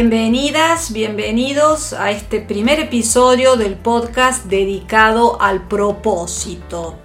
[0.00, 6.96] Bienvenidas, bienvenidos a este primer episodio del podcast dedicado al propósito.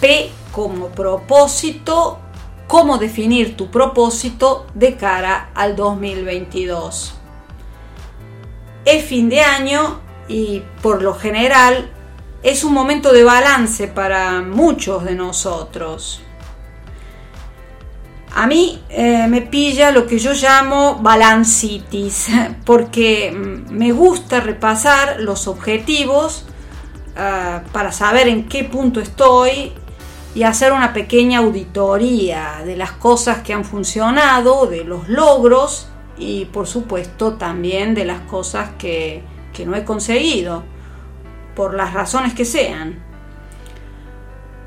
[0.00, 2.20] P como propósito,
[2.68, 7.14] cómo definir tu propósito de cara al 2022.
[8.84, 9.98] Es fin de año
[10.28, 11.90] y por lo general
[12.44, 16.22] es un momento de balance para muchos de nosotros.
[18.34, 22.28] A mí eh, me pilla lo que yo llamo balancitis,
[22.64, 26.46] porque mm, me gusta repasar los objetivos
[27.16, 29.72] ah, para saber en qué punto estoy
[30.34, 36.46] y hacer una pequeña auditoría de las cosas que han funcionado, de los logros y
[36.46, 39.22] por supuesto también de las cosas que
[39.66, 40.62] no he conseguido,
[41.54, 43.11] por las razones que sean.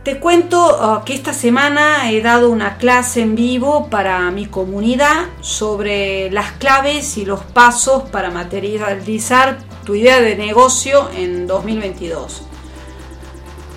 [0.05, 5.25] Te cuento ah, que esta semana he dado una clase en vivo para mi comunidad
[5.41, 12.43] sobre las claves y los pasos para materializar tu idea de negocio en 2022.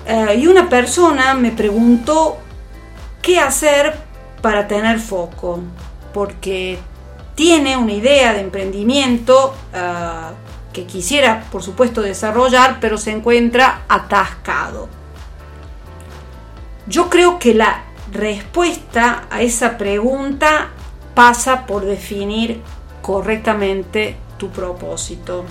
[0.05, 2.37] Eh, y una persona me preguntó
[3.23, 3.97] qué hacer
[4.43, 5.61] para tener foco,
[6.13, 6.77] porque
[7.33, 10.33] tiene una idea de emprendimiento ah,
[10.73, 14.48] que quisiera, por supuesto, desarrollar, pero se encuentra atascado.
[16.89, 20.71] Yo creo que la respuesta a esa pregunta
[21.13, 22.61] pasa por definir
[23.03, 25.45] correctamente tu propósito.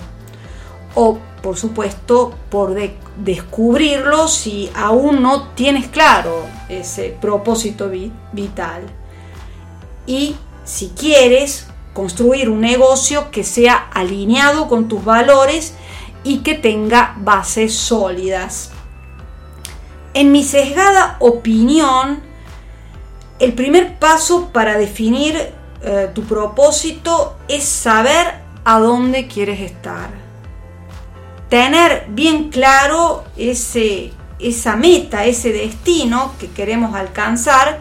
[0.95, 2.75] O, por supuesto, por
[3.15, 7.89] descubrirlo si aún no tienes claro ese propósito
[8.33, 8.83] vital.
[10.05, 10.35] Y
[10.65, 15.73] si quieres construir un negocio que sea alineado con tus valores
[16.25, 18.71] y que tenga bases sólidas.
[20.19, 22.19] En mi sesgada opinión,
[23.39, 25.37] el primer paso para definir
[25.81, 28.27] eh, tu propósito es saber
[28.65, 30.09] a dónde quieres estar.
[31.47, 37.79] Tener bien claro ese, esa meta, ese destino que queremos alcanzar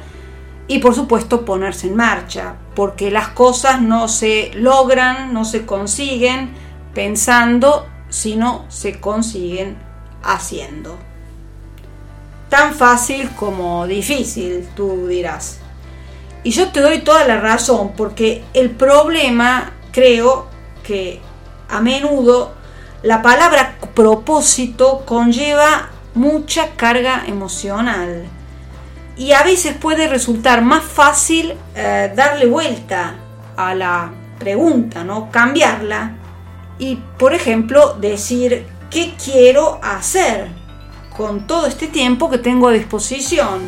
[0.69, 6.53] y por supuesto ponerse en marcha, porque las cosas no se logran, no se consiguen
[6.95, 9.77] pensando, sino se consiguen
[10.23, 11.08] haciendo
[12.49, 15.59] tan fácil como difícil, tú dirás.
[16.43, 20.47] Y yo te doy toda la razón, porque el problema, creo
[20.83, 21.21] que
[21.69, 22.55] a menudo
[23.03, 28.27] la palabra propósito conlleva mucha carga emocional.
[29.17, 33.15] Y a veces puede resultar más fácil eh, darle vuelta
[33.57, 35.31] a la pregunta, ¿no?
[35.31, 36.17] Cambiarla.
[36.79, 40.58] Y, por ejemplo, decir, ¿qué quiero hacer?
[41.19, 43.63] Con todo este tiempo que tengo a disposición.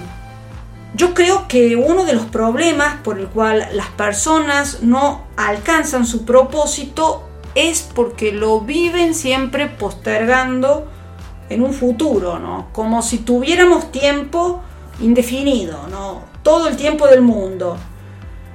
[0.94, 6.24] Yo creo que uno de los problemas por el cual las personas no alcanzan su
[6.24, 7.24] propósito
[7.56, 10.86] es porque lo viven siempre postergando
[11.48, 12.68] en un futuro, ¿no?
[12.70, 14.62] Como si tuviéramos tiempo
[15.00, 16.22] indefinido, ¿no?
[16.44, 17.76] Todo el tiempo del mundo.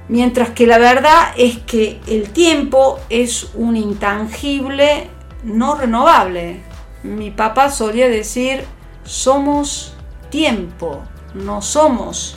[0.08, 5.10] Mientras que la verdad es que el tiempo es un intangible
[5.44, 6.62] no renovable.
[7.02, 8.64] Mi papá solía decir,
[9.06, 9.94] somos
[10.30, 11.02] tiempo,
[11.34, 12.36] no somos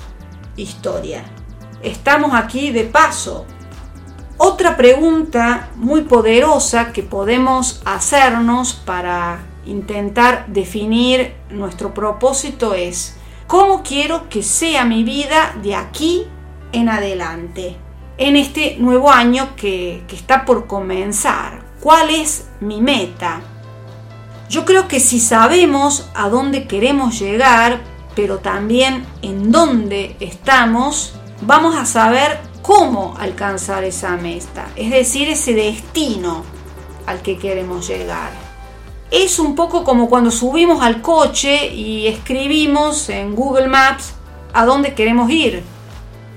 [0.56, 1.24] historia.
[1.82, 3.46] Estamos aquí de paso.
[4.38, 14.30] Otra pregunta muy poderosa que podemos hacernos para intentar definir nuestro propósito es, ¿cómo quiero
[14.30, 16.26] que sea mi vida de aquí
[16.72, 17.76] en adelante?
[18.18, 23.42] En este nuevo año que, está por comenzar, ¿cuál es mi meta?
[24.50, 27.82] Yo creo que si sabemos a dónde queremos llegar,
[28.16, 35.54] pero también en dónde estamos, vamos a saber cómo alcanzar esa meta, es decir, ese
[35.54, 36.44] destino
[37.06, 38.32] al que queremos llegar.
[39.12, 44.14] Es un poco como cuando subimos al coche y escribimos en Google Maps
[44.54, 45.62] a dónde queremos ir.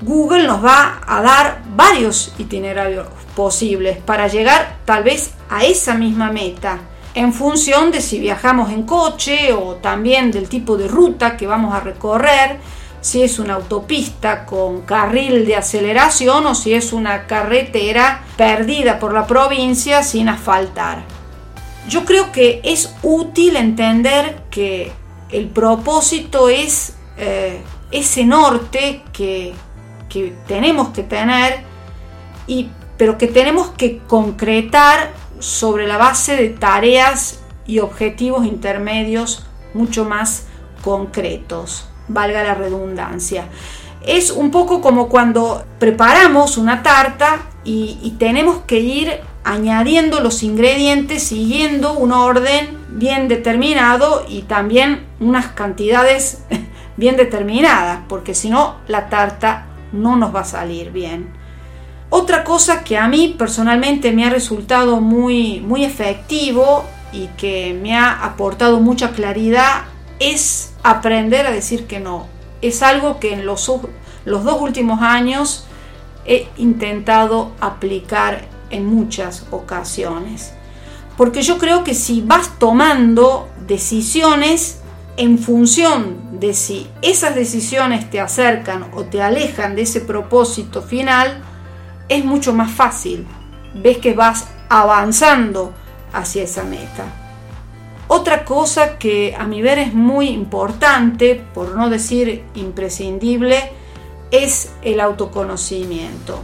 [0.02, 6.30] Google nos va a dar varios itinerarios posibles para llegar tal vez a esa misma
[6.30, 11.46] meta en función de si viajamos en coche o también del tipo de ruta que
[11.46, 12.58] vamos a recorrer,
[13.00, 19.12] si es una autopista con carril de aceleración o si es una carretera perdida por
[19.12, 21.04] la provincia sin asfaltar.
[21.88, 24.92] Yo creo que es útil entender que
[25.30, 27.60] el propósito es eh,
[27.90, 29.52] ese norte que,
[30.08, 31.64] que, tenemos que tener,
[32.46, 35.12] y, pero que tenemos que concretar
[35.42, 39.44] sobre la base de tareas y objetivos intermedios
[39.74, 40.46] mucho más
[40.82, 43.46] concretos valga la redundancia.
[44.04, 51.22] Es un poco como cuando preparamos una tarta y, tenemos que ir añadiendo los ingredientes
[51.22, 56.42] siguiendo un orden bien determinado y también unas cantidades
[56.96, 61.32] bien determinadas, porque si no la tarta no nos va a salir bien.
[62.14, 67.96] Otra cosa que a mí personalmente me ha resultado muy, muy efectivo y que me
[67.96, 69.84] ha aportado mucha claridad
[70.18, 72.26] es aprender a decir que no.
[72.60, 73.66] Es algo que en los,
[74.26, 75.64] los dos últimos años
[76.26, 80.52] he intentado aplicar en muchas ocasiones.
[81.16, 84.82] Porque yo creo que si vas tomando decisiones
[85.16, 91.42] en función de si esas decisiones te acercan o te alejan de ese propósito final,
[92.08, 93.26] es mucho más fácil.
[93.74, 95.72] Ves que vas avanzando
[96.12, 97.04] hacia esa meta.
[98.08, 103.72] Otra cosa que a mi ver es muy importante, por no decir imprescindible,
[104.30, 106.42] es el autoconocimiento.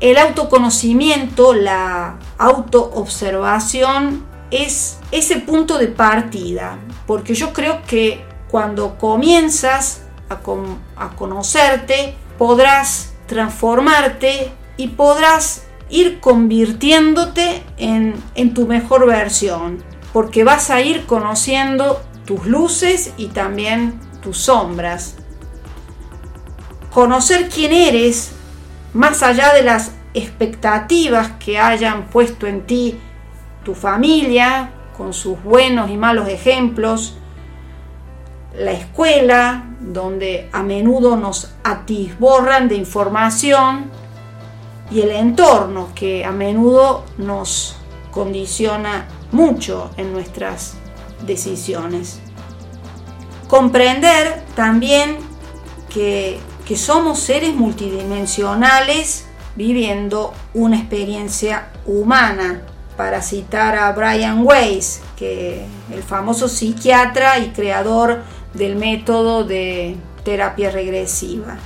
[0.00, 10.02] El autoconocimiento, la autoobservación es ese punto de partida, porque yo creo que cuando comienzas
[10.28, 10.40] a,
[11.16, 21.06] conocerte, podrás transformarte y podrás ir convirtiéndote en tu mejor versión porque vas a ir
[21.06, 25.16] conociendo tus luces y también tus sombras.
[26.92, 28.32] Conocer quién eres,
[28.94, 32.98] más allá de las expectativas que hayan puesto en ti
[33.64, 37.18] tu familia, con sus buenos y malos ejemplos,
[38.58, 43.90] la escuela, donde a menudo nos atisborran de información,
[44.90, 47.76] y el entorno, que a menudo nos
[48.10, 50.74] condiciona mucho en nuestras
[51.26, 52.20] decisiones.
[53.48, 55.18] Comprender también
[55.88, 56.40] que,
[56.76, 59.26] somos seres multidimensionales
[59.56, 62.62] viviendo una experiencia humana.
[62.96, 68.22] Para citar a Brian Weiss, que el famoso psiquiatra y creador
[68.54, 71.58] del método de terapia regresiva.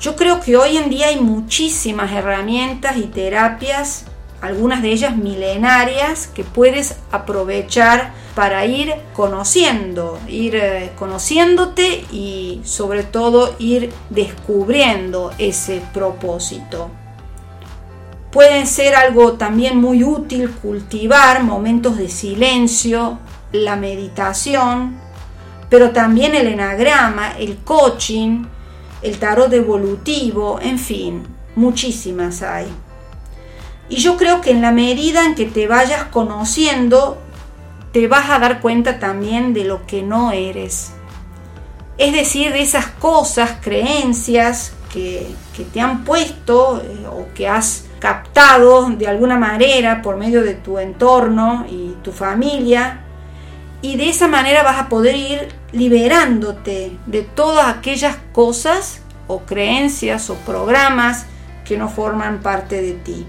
[0.00, 4.06] Yo creo que hoy en día hay muchísimas herramientas y terapias
[4.40, 13.02] algunas de ellas milenarias que puedes aprovechar para ir conociendo, ir eh, conociéndote y sobre
[13.02, 16.90] todo ir descubriendo ese propósito.
[18.32, 23.18] Pueden ser algo también muy útil cultivar momentos de silencio,
[23.52, 24.98] la meditación,
[25.70, 28.44] pero también el enagrama, el coaching,
[29.02, 31.22] el tarot evolutivo, en fin,
[31.54, 32.66] muchísimas hay.
[33.88, 37.18] Y yo creo que en la medida en que te vayas conociendo,
[37.92, 40.92] te vas a dar cuenta también de lo que no eres.
[41.98, 45.26] Es decir, de esas cosas, creencias que,
[45.72, 50.78] te han puesto eh, o que has captado de alguna manera por medio de tu
[50.78, 53.00] entorno y tu familia.
[53.82, 60.30] Y de esa manera vas a poder ir liberándote de todas aquellas cosas o creencias
[60.30, 61.26] o programas
[61.64, 63.26] que no forman parte de ti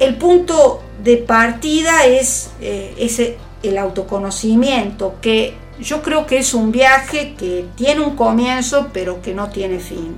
[0.00, 6.72] el punto de partida es eh, ese, el autoconocimiento, que yo creo que es un
[6.72, 10.16] viaje que tiene un comienzo pero que no tiene fin.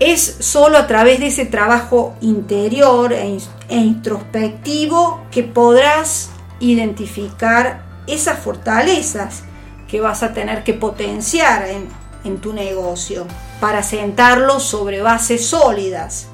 [0.00, 8.38] Es solo a través de ese trabajo interior e, e introspectivo que podrás identificar esas
[8.38, 9.42] fortalezas
[9.86, 11.88] que vas a tener que potenciar en,
[12.24, 13.26] en tu negocio
[13.60, 16.28] para sentarlo sobre bases sólidas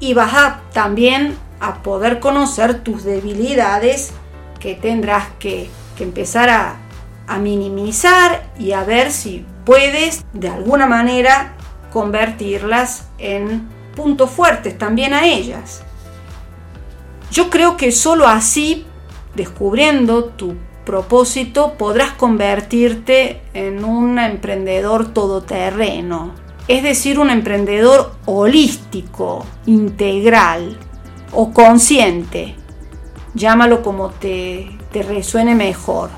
[0.00, 4.12] y vas a, también a poder conocer tus debilidades
[4.58, 6.78] que tendrás que, empezar a,
[7.28, 11.54] a minimizar y a ver si puedes de alguna manera
[11.92, 15.84] convertirlas en puntos fuertes también a ellas.
[17.30, 18.84] Yo creo que solo así,
[19.36, 26.32] descubriendo tu propósito, podrás convertirte en un emprendedor todoterreno,
[26.68, 30.76] es decir, un emprendedor holístico, integral
[31.32, 32.54] o consciente.
[33.34, 36.10] Llámalo como te, te resuene mejor.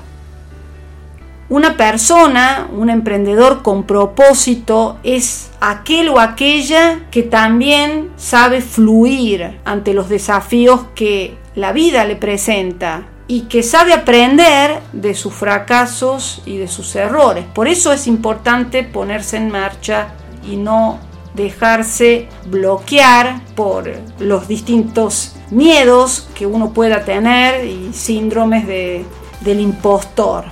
[1.47, 9.93] Una persona, un emprendedor con propósito es aquel o aquella que también sabe fluir ante
[9.93, 16.57] los desafíos que la vida le presenta y que sabe aprender de sus fracasos y
[16.57, 17.45] de sus errores.
[17.53, 20.09] Por eso es importante ponerse en marcha
[20.47, 20.99] y no
[21.33, 29.05] dejarse bloquear por los distintos miedos que uno pueda tener y síndromes de,
[29.41, 30.45] del impostor.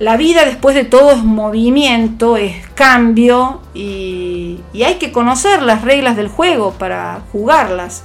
[0.00, 6.16] La vida después de todo es movimiento, es cambio y, hay que conocer las reglas
[6.16, 8.04] del juego para jugarlas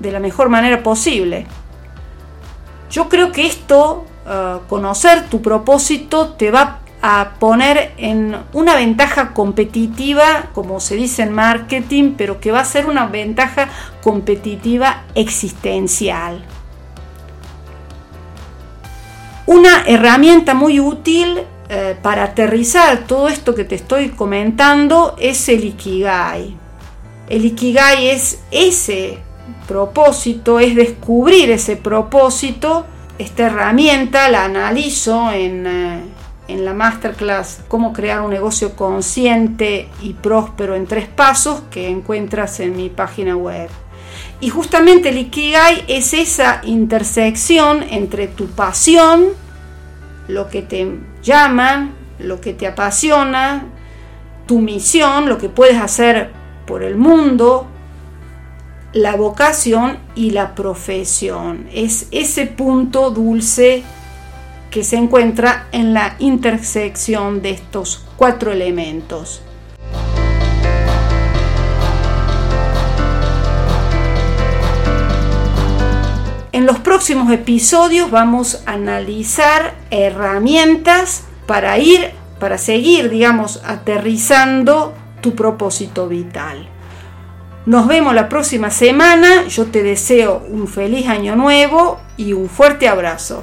[0.00, 1.46] de la mejor manera posible.
[2.90, 9.32] Yo creo que esto, eh, conocer tu propósito, te va a poner en una ventaja
[9.32, 13.68] competitiva, como se dice en marketing, pero que va a ser una ventaja
[14.02, 16.44] competitiva existencial.
[19.46, 25.64] Una herramienta muy útil eh, para aterrizar todo esto que te estoy comentando es el
[25.64, 26.56] Ikigai.
[27.28, 29.18] El Ikigai es ese
[29.66, 32.86] propósito, es descubrir ese propósito.
[33.18, 36.00] Esta herramienta la analizo en, eh,
[36.48, 42.60] en la masterclass Cómo crear un negocio consciente y próspero en tres pasos que encuentras
[42.60, 43.68] en mi página web.
[44.40, 49.28] Y justamente el Ikigai es esa intersección entre tu pasión,
[50.28, 53.66] lo que te llama, lo que te apasiona,
[54.46, 56.30] tu misión, lo que puedes hacer
[56.66, 57.66] por el mundo,
[58.96, 61.68] la vocación y la profesión.
[61.70, 63.82] Es ese punto dulce
[64.70, 69.42] que se encuentra en la intersección de estos cuatro elementos.
[76.52, 85.34] En los próximos episodios vamos a analizar herramientas para ir, para seguir, digamos, aterrizando tu
[85.34, 86.70] propósito vital.
[87.66, 89.48] Nos vemos la próxima semana.
[89.48, 93.42] Yo te deseo un feliz año nuevo y un fuerte abrazo.